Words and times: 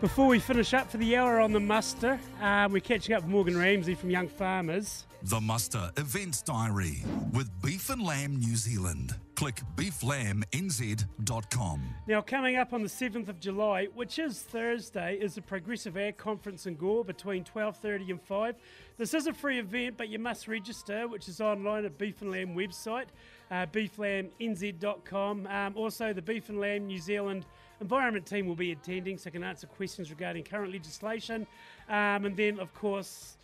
Before 0.00 0.28
we 0.28 0.38
finish 0.38 0.74
up 0.74 0.88
for 0.88 0.98
the 0.98 1.16
hour 1.16 1.40
on 1.40 1.50
the 1.50 1.58
muster, 1.58 2.20
um, 2.40 2.70
we're 2.70 2.78
catching 2.78 3.16
up 3.16 3.22
with 3.22 3.32
Morgan 3.32 3.58
Ramsay 3.58 3.96
from 3.96 4.10
Young 4.10 4.28
Farmers. 4.28 5.06
The 5.24 5.40
Muster 5.40 5.90
Events 5.96 6.40
Diary 6.40 7.02
with 7.32 7.50
Beef 7.60 7.90
and 7.90 8.00
Lamb 8.00 8.36
New 8.36 8.54
Zealand. 8.54 9.16
Click 9.34 9.60
beeflambnz.com. 9.74 11.80
Now, 12.06 12.20
coming 12.20 12.54
up 12.54 12.72
on 12.72 12.84
the 12.84 12.88
7th 12.88 13.28
of 13.28 13.40
July, 13.40 13.86
which 13.86 14.20
is 14.20 14.40
Thursday, 14.40 15.18
is 15.20 15.34
the 15.34 15.42
Progressive 15.42 15.96
Ag 15.96 16.16
Conference 16.16 16.66
in 16.66 16.76
Gore 16.76 17.04
between 17.04 17.42
12.30 17.42 18.10
and 18.10 18.22
5. 18.22 18.54
This 18.98 19.14
is 19.14 19.26
a 19.26 19.32
free 19.32 19.58
event, 19.58 19.96
but 19.96 20.08
you 20.08 20.20
must 20.20 20.46
register, 20.46 21.08
which 21.08 21.28
is 21.28 21.40
online 21.40 21.84
at 21.84 21.98
Beef 21.98 22.22
and 22.22 22.30
Lamb 22.30 22.54
website, 22.54 23.06
uh, 23.50 23.66
beeflambnz.com. 23.66 25.48
Um, 25.48 25.76
also, 25.76 26.12
the 26.12 26.22
Beef 26.22 26.50
and 26.50 26.60
Lamb 26.60 26.86
New 26.86 27.00
Zealand 27.00 27.46
Environment 27.80 28.26
team 28.26 28.46
will 28.46 28.56
be 28.56 28.72
attending 28.72 29.18
so 29.18 29.30
can 29.30 29.44
answer 29.44 29.66
questions 29.66 30.10
regarding 30.10 30.42
current 30.42 30.72
legislation. 30.72 31.46
Um, 31.88 32.24
and 32.24 32.36
then, 32.36 32.58
of 32.58 32.74
course, 32.74 33.36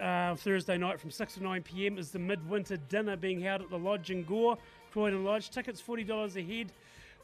uh, 0.00 0.34
Thursday 0.36 0.78
night 0.78 0.98
from 0.98 1.10
6 1.10 1.34
to 1.34 1.42
9 1.42 1.62
pm 1.62 1.98
is 1.98 2.10
the 2.10 2.18
midwinter 2.18 2.76
dinner 2.76 3.16
being 3.16 3.40
held 3.40 3.62
at 3.62 3.70
the 3.70 3.78
Lodge 3.78 4.10
in 4.10 4.24
Gore, 4.24 4.56
Croydon 4.92 5.24
Lodge. 5.24 5.50
Tickets 5.50 5.82
$40 5.82 6.36
a 6.36 6.42
head. 6.42 6.72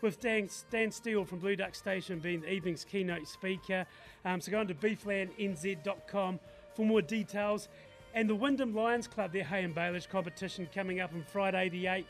With 0.02 0.18
Dan, 0.18 0.48
Dan 0.70 0.90
Steele 0.90 1.26
from 1.26 1.40
Blue 1.40 1.56
Duck 1.56 1.74
Station 1.74 2.20
being 2.20 2.40
the 2.40 2.50
evening's 2.50 2.84
keynote 2.84 3.28
speaker. 3.28 3.84
Um, 4.24 4.40
so 4.40 4.50
go 4.50 4.58
on 4.58 4.66
to 4.68 4.74
beeflambnz.com 4.74 6.40
for 6.74 6.86
more 6.86 7.02
details. 7.02 7.68
And 8.14 8.28
the 8.28 8.34
Wyndham 8.34 8.74
Lions 8.74 9.06
Club, 9.06 9.32
their 9.32 9.44
hay 9.44 9.62
and 9.62 9.74
baleage 9.74 10.08
competition 10.08 10.68
coming 10.74 11.00
up 11.00 11.12
on 11.12 11.22
Friday 11.22 11.68
the 11.68 11.84
8th 11.84 12.04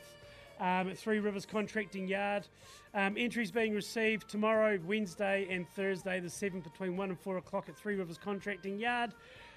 um, 0.60 0.88
at 0.88 0.98
Three 0.98 1.18
Rivers 1.18 1.46
Contracting 1.46 2.06
Yard. 2.06 2.46
Um, 2.94 3.16
entries 3.16 3.50
being 3.50 3.74
received 3.74 4.28
tomorrow, 4.28 4.78
Wednesday, 4.84 5.46
and 5.50 5.68
Thursday, 5.68 6.20
the 6.20 6.28
7th, 6.28 6.64
between 6.64 6.96
1 6.96 7.08
and 7.08 7.18
4 7.18 7.38
o'clock 7.38 7.68
at 7.68 7.76
Three 7.76 7.96
Rivers 7.96 8.18
Contracting 8.18 8.78
Yard. 8.78 9.14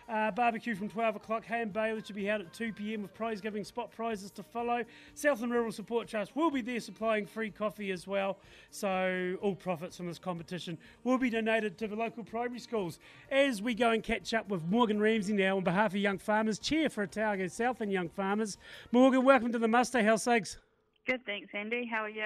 Uh, 0.09 0.29
barbecue 0.31 0.75
from 0.75 0.89
12 0.89 1.15
o'clock. 1.15 1.45
Hay 1.45 1.61
and 1.61 1.73
to 1.73 2.13
be 2.13 2.25
held 2.25 2.41
at 2.41 2.53
2 2.53 2.73
pm 2.73 3.01
with 3.01 3.13
prize 3.13 3.39
giving 3.39 3.63
spot 3.63 3.89
prizes 3.89 4.31
to 4.31 4.43
follow. 4.43 4.83
Southland 5.15 5.53
Rural 5.53 5.71
Support 5.71 6.07
Trust 6.07 6.35
will 6.35 6.51
be 6.51 6.61
there 6.61 6.81
supplying 6.81 7.25
free 7.25 7.49
coffee 7.49 7.91
as 7.91 8.05
well. 8.05 8.37
So 8.69 9.37
all 9.41 9.55
profits 9.55 9.95
from 9.95 10.07
this 10.07 10.19
competition 10.19 10.77
will 11.05 11.17
be 11.17 11.29
donated 11.29 11.77
to 11.77 11.87
the 11.87 11.95
local 11.95 12.23
primary 12.23 12.59
schools. 12.59 12.99
As 13.31 13.61
we 13.61 13.73
go 13.73 13.91
and 13.91 14.03
catch 14.03 14.33
up 14.33 14.49
with 14.49 14.63
Morgan 14.65 14.99
Ramsay 14.99 15.33
now 15.33 15.55
on 15.55 15.63
behalf 15.63 15.91
of 15.91 15.97
Young 15.97 16.17
Farmers, 16.17 16.59
Chair 16.59 16.89
for 16.89 17.03
Otago 17.03 17.47
Southland 17.47 17.91
Young 17.91 18.09
Farmers. 18.09 18.57
Morgan, 18.91 19.23
welcome 19.23 19.53
to 19.53 19.59
the 19.59 19.69
Muster. 19.69 20.03
How's 20.03 20.25
things? 20.25 20.57
Good, 21.05 21.25
thanks, 21.25 21.49
Andy. 21.53 21.85
How 21.85 22.03
are 22.03 22.09
you? 22.09 22.23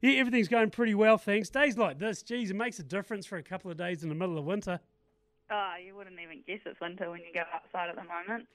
Yeah, 0.00 0.18
everything's 0.18 0.48
going 0.48 0.70
pretty 0.70 0.94
well, 0.94 1.18
thanks. 1.18 1.50
Days 1.50 1.76
like 1.76 1.98
this, 1.98 2.22
geez, 2.22 2.50
it 2.50 2.56
makes 2.56 2.78
a 2.78 2.82
difference 2.82 3.26
for 3.26 3.36
a 3.36 3.42
couple 3.42 3.70
of 3.70 3.76
days 3.76 4.02
in 4.02 4.08
the 4.08 4.14
middle 4.14 4.38
of 4.38 4.44
winter. 4.44 4.80
Oh, 5.50 5.74
you 5.84 5.94
wouldn't 5.94 6.18
even 6.18 6.42
guess 6.46 6.60
it's 6.64 6.80
winter 6.80 7.10
when 7.10 7.20
you 7.20 7.32
go 7.34 7.42
outside 7.52 7.90
at 7.90 7.96
the 7.96 8.02
moment. 8.02 8.46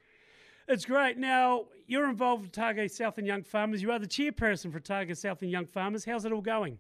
It's 0.67 0.85
great. 0.85 1.17
Now, 1.17 1.65
you're 1.87 2.09
involved 2.09 2.43
with 2.43 2.57
Otago 2.57 2.87
Southland 2.87 3.27
Young 3.27 3.43
Farmers. 3.43 3.81
You 3.81 3.91
are 3.91 3.99
the 3.99 4.07
chairperson 4.07 4.71
for 4.71 4.77
Otago 4.77 5.13
Southland 5.13 5.51
Young 5.51 5.65
Farmers. 5.65 6.05
How's 6.05 6.25
it 6.25 6.31
all 6.31 6.41
going? 6.41 6.77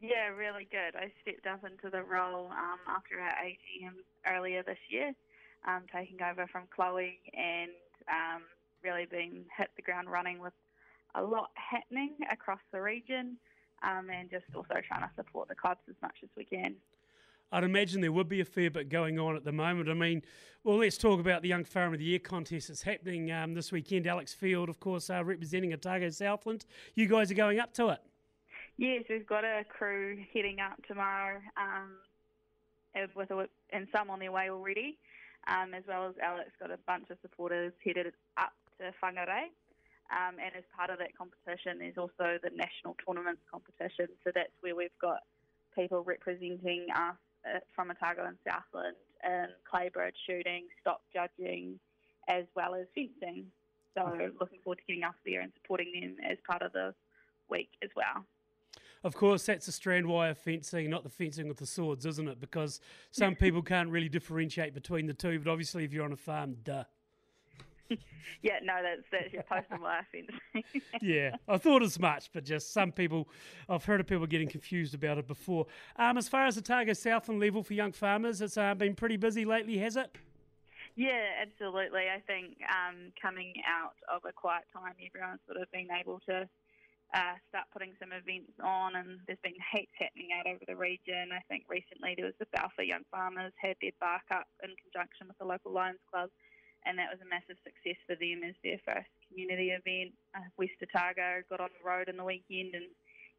Yeah, 0.00 0.28
really 0.28 0.68
good. 0.70 0.94
I 0.94 1.12
stepped 1.22 1.46
up 1.46 1.64
into 1.64 1.90
the 1.90 2.02
role 2.02 2.46
um, 2.50 2.78
after 2.88 3.18
our 3.20 3.32
AGM 3.44 3.94
earlier 4.26 4.62
this 4.62 4.78
year, 4.90 5.14
um, 5.66 5.84
taking 5.94 6.20
over 6.22 6.46
from 6.46 6.64
Chloe 6.74 7.18
and 7.32 7.70
um, 8.08 8.42
really 8.84 9.06
being 9.10 9.44
hit 9.56 9.70
the 9.76 9.82
ground 9.82 10.10
running 10.10 10.38
with 10.38 10.52
a 11.16 11.22
lot 11.22 11.50
happening 11.54 12.14
across 12.30 12.60
the 12.72 12.80
region 12.80 13.36
um, 13.82 14.08
and 14.10 14.30
just 14.30 14.44
also 14.54 14.74
trying 14.86 15.02
to 15.02 15.10
support 15.16 15.48
the 15.48 15.54
clubs 15.54 15.80
as 15.88 15.96
much 16.02 16.16
as 16.22 16.28
we 16.36 16.44
can. 16.44 16.76
I'd 17.52 17.64
imagine 17.64 18.00
there 18.00 18.12
would 18.12 18.28
be 18.28 18.40
a 18.40 18.44
fair 18.44 18.70
bit 18.70 18.88
going 18.88 19.18
on 19.18 19.36
at 19.36 19.44
the 19.44 19.52
moment. 19.52 19.88
I 19.88 19.94
mean, 19.94 20.22
well, 20.64 20.78
let's 20.78 20.98
talk 20.98 21.20
about 21.20 21.42
the 21.42 21.48
Young 21.48 21.64
Farmer 21.64 21.94
of 21.94 22.00
the 22.00 22.04
Year 22.04 22.18
contest 22.18 22.68
that's 22.68 22.82
happening 22.82 23.30
um, 23.30 23.54
this 23.54 23.70
weekend. 23.70 24.06
Alex 24.06 24.34
Field, 24.34 24.68
of 24.68 24.80
course, 24.80 25.10
uh, 25.10 25.24
representing 25.24 25.72
Otago 25.72 26.10
Southland. 26.10 26.66
You 26.94 27.06
guys 27.06 27.30
are 27.30 27.34
going 27.34 27.60
up 27.60 27.72
to 27.74 27.90
it. 27.90 28.00
Yes, 28.78 29.04
we've 29.08 29.26
got 29.26 29.44
a 29.44 29.64
crew 29.64 30.18
heading 30.34 30.58
up 30.60 30.76
tomorrow, 30.86 31.40
um, 31.56 31.92
with 33.14 33.30
a, 33.30 33.48
and 33.70 33.86
some 33.92 34.10
on 34.10 34.18
their 34.18 34.32
way 34.32 34.50
already, 34.50 34.98
um, 35.46 35.72
as 35.72 35.84
well 35.86 36.08
as 36.08 36.14
Alex 36.22 36.50
got 36.58 36.70
a 36.70 36.78
bunch 36.86 37.08
of 37.10 37.16
supporters 37.22 37.72
headed 37.84 38.12
up 38.36 38.52
to 38.78 38.92
Whangarei. 39.02 39.46
Um, 40.10 40.38
and 40.38 40.54
as 40.56 40.62
part 40.76 40.90
of 40.90 40.98
that 40.98 41.16
competition, 41.16 41.78
there's 41.78 41.98
also 41.98 42.38
the 42.42 42.50
national 42.54 42.96
tournaments 43.02 43.42
competition. 43.50 44.06
So 44.22 44.30
that's 44.34 44.54
where 44.60 44.76
we've 44.76 44.94
got 45.00 45.26
people 45.74 46.02
representing 46.02 46.86
us 46.94 47.18
uh, 47.44 47.58
from 47.74 47.90
Otago 47.90 48.24
and 48.24 48.38
Southland 48.46 48.96
in 49.24 49.46
claybird 49.68 50.14
shooting, 50.26 50.66
stock 50.80 51.00
judging, 51.12 51.78
as 52.28 52.44
well 52.54 52.74
as 52.74 52.86
fencing. 52.94 53.46
So 53.94 54.30
looking 54.40 54.60
forward 54.62 54.78
to 54.78 54.84
getting 54.86 55.04
up 55.04 55.14
there 55.24 55.40
and 55.40 55.52
supporting 55.60 55.92
them 56.00 56.16
as 56.28 56.38
part 56.48 56.62
of 56.62 56.72
the 56.72 56.94
week 57.48 57.70
as 57.82 57.90
well. 57.96 58.24
Of 59.04 59.14
course, 59.14 59.46
that's 59.46 59.66
the 59.66 59.72
strand 59.72 60.06
wire 60.06 60.34
fencing, 60.34 60.90
not 60.90 61.02
the 61.02 61.08
fencing 61.08 61.48
with 61.48 61.58
the 61.58 61.66
swords, 61.66 62.04
isn't 62.06 62.28
it? 62.28 62.40
Because 62.40 62.80
some 63.10 63.34
people 63.34 63.62
can't 63.62 63.88
really 63.88 64.08
differentiate 64.08 64.74
between 64.74 65.06
the 65.06 65.14
two, 65.14 65.38
but 65.38 65.50
obviously, 65.50 65.84
if 65.84 65.92
you're 65.92 66.04
on 66.04 66.12
a 66.12 66.16
farm, 66.16 66.56
duh. 66.62 66.84
yeah, 68.42 68.58
no, 68.62 68.74
that's 68.82 69.02
that's 69.10 69.32
your 69.32 69.42
post 69.42 69.66
and 69.70 69.80
wire 69.80 70.06
fencing. 70.12 70.82
yeah, 71.02 71.36
I 71.48 71.58
thought 71.58 71.82
as 71.82 71.98
much, 71.98 72.30
but 72.32 72.44
just 72.44 72.72
some 72.72 72.92
people, 72.92 73.28
I've 73.68 73.84
heard 73.84 74.00
of 74.00 74.06
people 74.06 74.26
getting 74.26 74.48
confused 74.48 74.94
about 74.94 75.18
it 75.18 75.26
before. 75.26 75.66
Um, 75.96 76.18
as 76.18 76.28
far 76.28 76.46
as 76.46 76.56
the 76.56 76.60
Otago 76.60 76.92
Southland 76.92 77.40
level 77.40 77.62
for 77.62 77.74
young 77.74 77.92
farmers, 77.92 78.40
it's 78.40 78.56
uh, 78.56 78.74
been 78.74 78.94
pretty 78.94 79.16
busy 79.16 79.44
lately, 79.44 79.78
has 79.78 79.96
it? 79.96 80.16
Yeah, 80.96 81.44
absolutely. 81.44 82.08
I 82.08 82.20
think 82.26 82.56
um, 82.72 83.12
coming 83.20 83.52
out 83.68 83.96
of 84.08 84.22
a 84.28 84.32
quiet 84.32 84.64
time, 84.72 84.94
everyone's 84.96 85.40
sort 85.46 85.60
of 85.60 85.70
been 85.70 85.88
able 85.92 86.20
to 86.28 86.48
uh, 87.14 87.36
start 87.48 87.68
putting 87.72 87.92
some 88.00 88.10
events 88.10 88.56
on, 88.64 88.96
and 88.96 89.20
there's 89.26 89.42
been 89.44 89.54
heaps 89.72 89.92
happening 89.98 90.32
out 90.34 90.48
over 90.48 90.64
the 90.66 90.74
region. 90.74 91.30
I 91.36 91.44
think 91.52 91.68
recently 91.68 92.16
there 92.16 92.26
was 92.26 92.38
the 92.40 92.50
Balfour 92.50 92.88
Young 92.88 93.04
Farmers 93.10 93.52
had 93.60 93.76
their 93.80 93.94
bark 94.00 94.26
up 94.32 94.48
in 94.64 94.72
conjunction 94.80 95.28
with 95.28 95.38
the 95.38 95.44
local 95.46 95.70
Lions 95.70 96.02
Club 96.10 96.30
and 96.86 96.98
that 96.98 97.10
was 97.10 97.20
a 97.20 97.28
massive 97.28 97.58
success 97.66 97.98
for 98.06 98.14
them 98.14 98.46
as 98.46 98.54
their 98.62 98.78
first 98.86 99.10
community 99.28 99.74
event. 99.74 100.14
Uh, 100.34 100.46
West 100.56 100.78
Otago 100.80 101.42
got 101.50 101.60
on 101.60 101.70
the 101.74 101.82
road 101.82 102.08
in 102.08 102.16
the 102.16 102.24
weekend 102.24 102.74
and 102.74 102.86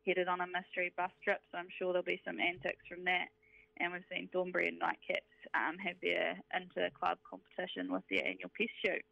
headed 0.05 0.27
on 0.27 0.41
a 0.41 0.47
mystery 0.47 0.91
bus 0.95 1.11
trip, 1.23 1.39
so 1.51 1.57
I'm 1.57 1.71
sure 1.79 1.93
there'll 1.93 2.05
be 2.05 2.21
some 2.25 2.39
antics 2.39 2.83
from 2.87 3.03
that. 3.05 3.31
And 3.79 3.93
we've 3.93 4.03
seen 4.11 4.27
Thornbury 4.33 4.67
and 4.67 4.81
Nightcaps 4.81 5.37
um, 5.53 5.77
have 5.77 5.95
their 6.01 6.37
inter-club 6.55 7.19
competition 7.29 7.91
with 7.91 8.03
their 8.09 8.25
annual 8.25 8.51
pest 8.57 8.71
shoot. 8.83 9.05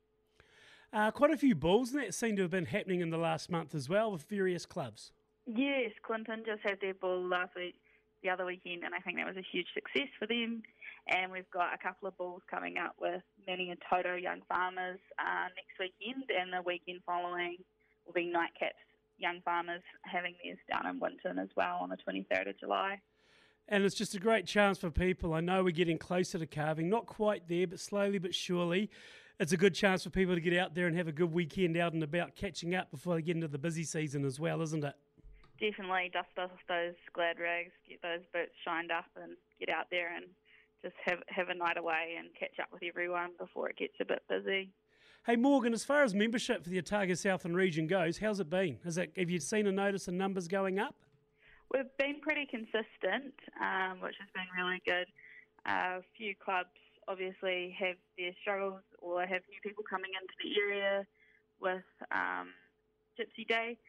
Uh, 0.91 1.12
quite 1.12 1.31
a 1.31 1.38
few 1.38 1.56
balls 1.56 1.91
that 1.91 2.13
seem 2.13 2.35
to 2.35 2.41
have 2.44 2.52
been 2.52 2.66
happening 2.66 3.02
in 3.02 3.09
the 3.09 3.17
last 3.17 3.50
month 3.50 3.75
as 3.75 3.90
well 3.90 4.12
with 4.12 4.23
various 4.23 4.66
clubs. 4.66 5.12
Yes, 5.46 5.91
Clinton 6.02 6.44
just 6.46 6.62
had 6.63 6.79
their 6.81 6.94
ball 6.96 7.22
last 7.22 7.56
week, 7.56 7.75
the 8.25 8.31
other 8.31 8.46
weekend, 8.46 8.84
and 8.84 8.96
I 8.96 9.00
think 9.00 9.18
that 9.18 9.28
was 9.28 9.38
a 9.38 9.46
huge 9.52 9.68
success 9.74 10.09
for 10.18 10.25
them. 10.25 10.63
And 11.08 11.31
we've 11.31 11.50
got 11.53 11.75
a 11.75 11.78
couple 11.78 12.08
of 12.08 12.18
bulls 12.18 12.41
coming 12.50 12.78
up 12.78 12.96
with 13.00 13.22
Maniototo 13.47 14.19
Young 14.19 14.41
Farmers 14.50 15.00
uh, 15.19 15.47
next 15.53 15.78
weekend, 15.80 16.25
and 16.30 16.52
the 16.52 16.64
weekend 16.66 17.02
following 17.06 17.58
will 18.06 18.14
be 18.14 18.34
Nightcaps 18.34 18.81
Young 19.19 19.41
Farmers 19.46 19.84
having 20.02 20.34
theirs 20.44 20.58
down 20.72 20.88
in 20.88 21.00
Winton 21.00 21.38
as 21.38 21.50
well 21.56 21.78
on 21.81 21.90
the 21.90 21.97
23rd 21.97 22.50
of 22.50 22.59
July. 22.59 23.00
And 23.68 23.84
it's 23.84 23.96
just 23.96 24.16
a 24.16 24.19
great 24.19 24.46
chance 24.46 24.80
for 24.80 24.90
people. 24.90 25.34
I 25.34 25.41
know 25.41 25.64
we're 25.64 25.72
getting 25.72 25.97
closer 25.97 26.40
to 26.40 26.47
calving, 26.47 26.90
not 26.90 27.06
quite 27.06 27.47
there, 27.47 27.68
but 27.68 27.80
slowly 27.80 28.18
but 28.18 28.34
surely. 28.34 28.90
It's 29.40 29.52
a 29.52 29.58
good 29.58 29.75
chance 29.75 30.03
for 30.03 30.09
people 30.09 30.34
to 30.34 30.41
get 30.41 30.58
out 30.58 30.74
there 30.74 30.88
and 30.88 30.97
have 30.97 31.08
a 31.08 31.12
good 31.12 31.31
weekend 31.31 31.78
out 31.78 31.94
and 31.94 32.03
about, 32.03 32.35
catching 32.35 32.74
up 32.74 32.90
before 32.90 33.16
they 33.16 33.22
get 33.22 33.35
into 33.35 33.47
the 33.47 33.58
busy 33.58 33.84
season 33.84 34.26
as 34.26 34.40
well, 34.40 34.61
isn't 34.61 34.84
it? 34.84 34.96
Definitely 35.59 36.11
dust 36.11 36.35
off 36.37 36.52
those 36.67 36.96
glad 37.13 37.40
rags, 37.40 37.72
get 37.87 38.02
those 38.02 38.25
boots 38.34 38.52
shined 38.63 38.91
up, 38.91 39.05
and 39.16 39.37
get 39.59 39.69
out 39.69 39.87
there 39.90 40.13
and 40.16 40.25
just 40.84 40.96
have 41.05 41.19
have 41.28 41.49
a 41.49 41.55
night 41.55 41.78
away 41.78 42.16
and 42.17 42.28
catch 42.37 42.59
up 42.61 42.67
with 42.72 42.84
everyone 42.84 43.31
before 43.40 43.69
it 43.69 43.78
gets 43.78 43.96
a 44.02 44.05
bit 44.05 44.22
busy. 44.29 44.72
Hey 45.25 45.35
Morgan, 45.35 45.73
as 45.73 45.84
far 45.84 46.03
as 46.03 46.13
membership 46.13 46.63
for 46.63 46.69
the 46.69 46.78
Otago 46.78 47.16
Southland 47.16 47.55
region 47.55 47.87
goes, 47.87 48.19
how's 48.19 48.40
it 48.40 48.47
been? 48.47 48.78
Has 48.84 48.99
it, 48.99 49.11
have 49.17 49.29
you 49.29 49.40
seen 49.40 49.66
a 49.66 49.72
notice 49.72 50.07
of 50.07 50.13
numbers 50.13 50.47
going 50.47 50.78
up? 50.78 50.93
We've 51.73 51.90
been 51.97 52.19
pretty 52.22 52.46
consistent, 52.46 53.34
um, 53.59 54.02
which 54.02 54.13
has 54.19 54.29
been 54.35 54.46
really 54.55 54.81
good. 54.85 55.07
Uh, 55.66 55.97
a 55.97 56.03
few 56.16 56.35
clubs 56.35 56.69
obviously 57.07 57.75
have 57.79 57.96
their 58.19 58.34
struggles 58.40 58.81
or 58.99 59.22
have 59.22 59.41
new 59.49 59.59
people 59.63 59.84
coming 59.90 60.11
into 60.13 60.34
the 60.43 60.61
area 60.61 61.07
with 61.59 61.84
um, 62.11 62.49
Gypsy 63.17 63.47
Day, 63.47 63.79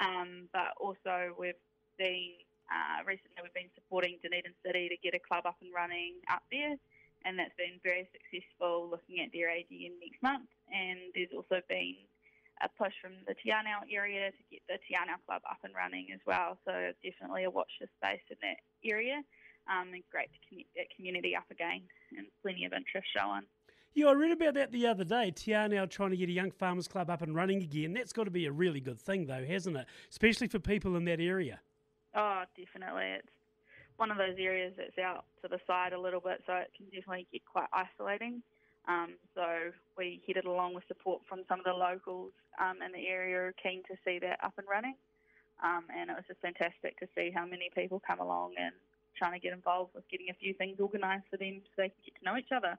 um, 0.00 0.48
but 0.52 0.74
also 0.80 1.34
we've 1.38 1.58
been 1.98 2.34
uh, 2.70 3.04
recently, 3.04 3.38
we've 3.42 3.54
been 3.54 3.70
supporting 3.74 4.18
Dunedin 4.22 4.54
City 4.64 4.88
to 4.88 4.96
get 5.02 5.14
a 5.14 5.22
club 5.22 5.44
up 5.46 5.56
and 5.60 5.70
running 5.74 6.14
up 6.32 6.42
there, 6.50 6.76
and 7.24 7.38
that's 7.38 7.54
been 7.56 7.78
very 7.84 8.08
successful. 8.10 8.88
Looking 8.90 9.20
at 9.20 9.30
their 9.32 9.48
AGM 9.52 10.00
next 10.00 10.22
month, 10.22 10.48
and 10.72 11.12
there's 11.14 11.32
also 11.36 11.60
been 11.68 11.96
a 12.62 12.68
push 12.78 12.94
from 13.02 13.12
the 13.26 13.34
Te 13.34 13.50
Anau 13.50 13.84
area 13.92 14.30
to 14.30 14.42
get 14.50 14.62
the 14.68 14.78
Te 14.88 14.94
Anau 14.94 15.18
club 15.26 15.42
up 15.48 15.58
and 15.64 15.74
running 15.74 16.08
as 16.14 16.20
well. 16.26 16.56
So 16.64 16.72
definitely 17.04 17.44
a 17.44 17.50
watch 17.50 17.70
this 17.80 17.90
space 18.00 18.22
in 18.30 18.38
that 18.42 18.62
area. 18.84 19.22
um, 19.68 19.92
and 19.92 20.02
great 20.10 20.28
to 20.50 20.56
get 20.76 20.94
community 20.96 21.36
up 21.36 21.48
again 21.50 21.82
and 22.16 22.26
plenty 22.42 22.64
of 22.64 22.72
interest 22.72 23.08
showing. 23.16 23.46
Yeah, 23.96 24.06
I 24.06 24.12
read 24.12 24.32
about 24.32 24.54
that 24.54 24.72
the 24.72 24.88
other 24.88 25.04
day. 25.04 25.30
Te 25.30 25.52
Anau 25.52 25.88
trying 25.88 26.10
to 26.10 26.16
get 26.16 26.28
a 26.28 26.32
young 26.32 26.50
farmers 26.50 26.88
club 26.88 27.10
up 27.10 27.22
and 27.22 27.32
running 27.32 27.62
again. 27.62 27.92
That's 27.92 28.12
got 28.12 28.24
to 28.24 28.30
be 28.30 28.46
a 28.46 28.52
really 28.52 28.80
good 28.80 29.00
thing, 29.00 29.26
though, 29.26 29.44
hasn't 29.44 29.76
it? 29.76 29.86
Especially 30.10 30.48
for 30.48 30.58
people 30.58 30.96
in 30.96 31.04
that 31.04 31.20
area. 31.20 31.60
Oh, 32.12 32.42
definitely. 32.56 33.04
It's 33.04 33.28
one 33.96 34.10
of 34.10 34.16
those 34.16 34.34
areas 34.36 34.72
that's 34.76 34.98
out 34.98 35.26
to 35.42 35.48
the 35.48 35.60
side 35.64 35.92
a 35.92 36.00
little 36.00 36.18
bit, 36.18 36.42
so 36.44 36.54
it 36.54 36.72
can 36.76 36.86
definitely 36.86 37.28
get 37.30 37.42
quite 37.44 37.68
isolating. 37.72 38.42
Um, 38.88 39.14
so 39.32 39.46
we 39.96 40.20
headed 40.26 40.44
along 40.44 40.74
with 40.74 40.82
support 40.88 41.22
from 41.28 41.42
some 41.48 41.60
of 41.60 41.64
the 41.64 41.72
locals 41.72 42.32
um, 42.60 42.82
in 42.84 42.90
the 42.90 43.06
area, 43.06 43.52
keen 43.62 43.82
to 43.86 43.94
see 44.04 44.18
that 44.18 44.40
up 44.42 44.54
and 44.58 44.66
running. 44.68 44.96
Um, 45.62 45.84
and 45.96 46.10
it 46.10 46.14
was 46.14 46.24
just 46.26 46.40
fantastic 46.40 46.98
to 46.98 47.06
see 47.14 47.30
how 47.32 47.46
many 47.46 47.70
people 47.76 48.02
come 48.04 48.18
along 48.18 48.54
and 48.58 48.74
trying 49.16 49.32
to 49.32 49.38
get 49.38 49.52
involved 49.52 49.94
with 49.94 50.02
getting 50.10 50.30
a 50.30 50.34
few 50.34 50.52
things 50.52 50.80
organised 50.80 51.26
for 51.30 51.36
them 51.36 51.60
so 51.62 51.82
they 51.82 51.88
can 51.90 52.02
get 52.04 52.18
to 52.18 52.24
know 52.24 52.36
each 52.36 52.50
other. 52.50 52.76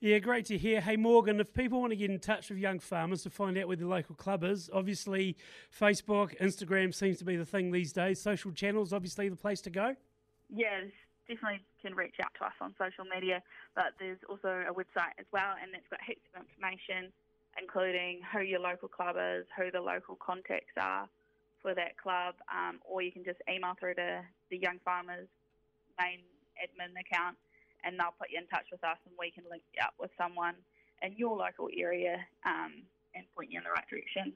Yeah, 0.00 0.18
great 0.18 0.44
to 0.46 0.58
hear. 0.58 0.80
Hey, 0.80 0.96
Morgan, 0.96 1.40
if 1.40 1.54
people 1.54 1.80
want 1.80 1.92
to 1.92 1.96
get 1.96 2.10
in 2.10 2.18
touch 2.18 2.50
with 2.50 2.58
young 2.58 2.78
farmers 2.78 3.22
to 3.22 3.30
find 3.30 3.56
out 3.56 3.68
where 3.68 3.76
the 3.76 3.86
local 3.86 4.14
club 4.14 4.44
is, 4.44 4.68
obviously 4.72 5.36
Facebook, 5.80 6.38
Instagram 6.40 6.94
seems 6.94 7.16
to 7.18 7.24
be 7.24 7.36
the 7.36 7.44
thing 7.46 7.70
these 7.70 7.92
days. 7.92 8.20
Social 8.20 8.52
channels, 8.52 8.92
obviously, 8.92 9.28
the 9.28 9.36
place 9.36 9.60
to 9.62 9.70
go. 9.70 9.96
Yeah, 10.50 10.80
definitely 11.26 11.60
can 11.80 11.94
reach 11.94 12.16
out 12.22 12.32
to 12.38 12.46
us 12.46 12.52
on 12.60 12.74
social 12.76 13.04
media, 13.04 13.42
but 13.74 13.94
there's 13.98 14.18
also 14.28 14.48
a 14.68 14.74
website 14.74 15.16
as 15.18 15.26
well, 15.32 15.54
and 15.62 15.74
it's 15.74 15.88
got 15.88 16.00
heaps 16.06 16.20
of 16.34 16.42
information, 16.42 17.12
including 17.60 18.20
who 18.32 18.40
your 18.40 18.60
local 18.60 18.88
club 18.88 19.16
is, 19.16 19.46
who 19.56 19.70
the 19.70 19.80
local 19.80 20.16
contacts 20.16 20.74
are 20.76 21.08
for 21.62 21.74
that 21.74 21.96
club, 21.96 22.34
um, 22.52 22.78
or 22.84 23.00
you 23.00 23.10
can 23.10 23.24
just 23.24 23.40
email 23.48 23.72
through 23.80 23.94
to 23.94 24.20
the 24.50 24.58
Young 24.58 24.78
Farmers 24.84 25.28
main 25.98 26.20
admin 26.60 26.92
account, 27.00 27.36
and 27.84 27.98
they'll 27.98 28.14
put 28.18 28.30
you 28.30 28.38
in 28.38 28.46
touch 28.46 28.66
with 28.72 28.82
us, 28.84 28.96
and 29.06 29.14
we 29.18 29.30
can 29.30 29.44
link 29.50 29.62
you 29.74 29.82
up 29.82 29.94
with 30.00 30.10
someone 30.16 30.54
in 31.02 31.14
your 31.16 31.36
local 31.36 31.68
area 31.76 32.16
um, 32.46 32.82
and 33.14 33.24
point 33.36 33.50
you 33.50 33.58
in 33.58 33.64
the 33.64 33.70
right 33.70 33.88
direction. 33.88 34.32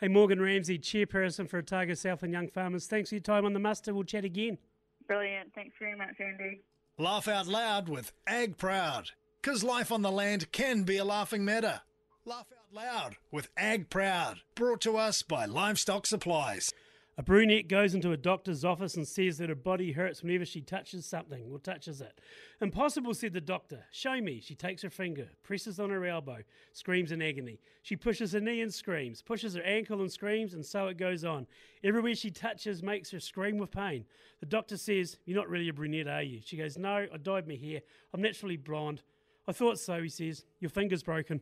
Hey, 0.00 0.08
Morgan 0.08 0.40
Ramsay, 0.40 0.78
chairperson 0.78 1.48
for 1.48 1.58
Otago 1.58 1.94
Southland 1.94 2.32
Young 2.32 2.48
Farmers. 2.48 2.86
Thanks 2.86 3.08
for 3.08 3.16
your 3.16 3.22
time 3.22 3.44
on 3.44 3.52
the 3.52 3.58
muster. 3.58 3.92
We'll 3.92 4.04
chat 4.04 4.24
again. 4.24 4.58
Brilliant. 5.06 5.54
Thanks 5.54 5.74
very 5.78 5.96
much, 5.96 6.14
Andy. 6.20 6.60
Laugh 6.98 7.28
out 7.28 7.46
loud 7.46 7.88
with 7.88 8.12
Ag 8.26 8.56
Proud, 8.58 9.10
because 9.40 9.62
life 9.64 9.90
on 9.92 10.02
the 10.02 10.10
land 10.10 10.50
can 10.52 10.82
be 10.82 10.96
a 10.96 11.04
laughing 11.04 11.44
matter. 11.44 11.80
Laugh 12.24 12.46
out 12.52 12.74
loud 12.74 13.16
with 13.30 13.48
Ag 13.56 13.88
Proud, 13.88 14.40
brought 14.54 14.80
to 14.82 14.96
us 14.96 15.22
by 15.22 15.46
Livestock 15.46 16.06
Supplies. 16.06 16.72
A 17.18 17.22
brunette 17.22 17.66
goes 17.66 17.96
into 17.96 18.12
a 18.12 18.16
doctor's 18.16 18.64
office 18.64 18.94
and 18.94 19.06
says 19.06 19.38
that 19.38 19.48
her 19.48 19.56
body 19.56 19.90
hurts 19.90 20.22
whenever 20.22 20.44
she 20.44 20.60
touches 20.60 21.04
something 21.04 21.50
or 21.50 21.58
touches 21.58 22.00
it. 22.00 22.20
Impossible, 22.60 23.12
said 23.12 23.32
the 23.32 23.40
doctor. 23.40 23.84
Show 23.90 24.20
me. 24.20 24.40
She 24.40 24.54
takes 24.54 24.82
her 24.82 24.88
finger, 24.90 25.28
presses 25.42 25.80
on 25.80 25.90
her 25.90 26.06
elbow, 26.06 26.44
screams 26.72 27.10
in 27.10 27.20
agony. 27.20 27.58
She 27.82 27.96
pushes 27.96 28.30
her 28.34 28.40
knee 28.40 28.60
and 28.60 28.72
screams, 28.72 29.20
pushes 29.20 29.56
her 29.56 29.62
ankle 29.62 30.00
and 30.00 30.12
screams, 30.12 30.54
and 30.54 30.64
so 30.64 30.86
it 30.86 30.96
goes 30.96 31.24
on. 31.24 31.48
Everywhere 31.82 32.14
she 32.14 32.30
touches 32.30 32.84
makes 32.84 33.10
her 33.10 33.18
scream 33.18 33.58
with 33.58 33.72
pain. 33.72 34.04
The 34.38 34.46
doctor 34.46 34.76
says, 34.76 35.18
You're 35.24 35.38
not 35.38 35.48
really 35.48 35.70
a 35.70 35.72
brunette, 35.72 36.06
are 36.06 36.22
you? 36.22 36.40
She 36.44 36.56
goes, 36.56 36.78
No, 36.78 37.08
I 37.12 37.16
dyed 37.20 37.48
my 37.48 37.56
hair. 37.56 37.80
I'm 38.14 38.22
naturally 38.22 38.56
blonde. 38.56 39.02
I 39.48 39.52
thought 39.52 39.80
so, 39.80 40.00
he 40.00 40.08
says. 40.08 40.44
Your 40.60 40.70
finger's 40.70 41.02
broken. 41.02 41.40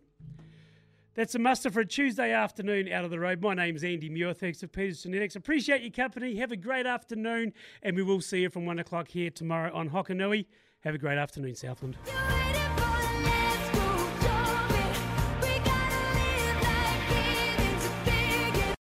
That's 1.16 1.34
a 1.34 1.38
muster 1.38 1.70
for 1.70 1.80
a 1.80 1.86
Tuesday 1.86 2.30
afternoon 2.30 2.92
out 2.92 3.06
of 3.06 3.10
the 3.10 3.18
road. 3.18 3.40
My 3.40 3.54
name's 3.54 3.82
Andy 3.82 4.10
Muir. 4.10 4.34
Thanks 4.34 4.58
to 4.58 4.68
Peters 4.68 5.02
Genetics. 5.02 5.34
Appreciate 5.34 5.80
your 5.80 5.90
company. 5.90 6.36
Have 6.36 6.52
a 6.52 6.56
great 6.56 6.84
afternoon, 6.84 7.54
and 7.82 7.96
we 7.96 8.02
will 8.02 8.20
see 8.20 8.42
you 8.42 8.50
from 8.50 8.66
one 8.66 8.78
o'clock 8.78 9.08
here 9.08 9.30
tomorrow 9.30 9.74
on 9.74 9.88
Hokanui. 9.88 10.44
Have 10.80 10.94
a 10.94 10.98
great 10.98 11.16
afternoon, 11.16 11.54
Southland. 11.54 11.96